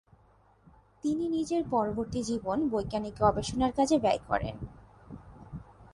তিনি 1.03 1.25
নিজের 1.29 1.63
পরবর্তী 1.69 2.19
জীবন 2.23 2.57
বৈজ্ঞানিক 2.69 3.13
গবেষণার 3.21 3.71
কাজে 3.71 3.97
ব্যয় 3.99 4.21
করেন। 4.27 4.55